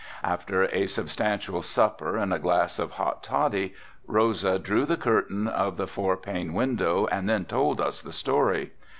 [0.23, 3.75] After a substantial supper and a glass of hot toddy,
[4.07, 8.71] Rosa drew the curtain of the four pane window and then told us the story.